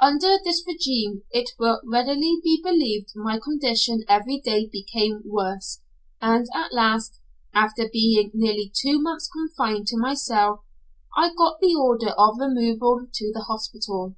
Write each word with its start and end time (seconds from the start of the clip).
Under 0.00 0.38
this 0.42 0.64
regimen 0.66 1.24
it 1.32 1.50
will 1.58 1.82
readily 1.84 2.40
be 2.42 2.62
believed 2.64 3.10
my 3.14 3.38
condition 3.38 4.04
every 4.08 4.40
day 4.40 4.66
became 4.72 5.20
worse, 5.26 5.82
and 6.18 6.46
at 6.54 6.72
last, 6.72 7.20
after 7.52 7.86
being 7.86 8.30
nearly 8.32 8.72
two 8.74 8.98
months 8.98 9.28
confined 9.28 9.86
to 9.88 9.98
my 9.98 10.14
cell, 10.14 10.64
I 11.14 11.34
got 11.34 11.60
the 11.60 11.74
order 11.74 12.12
of 12.16 12.38
removal 12.40 13.06
to 13.12 13.32
the 13.34 13.40
hospital. 13.42 14.16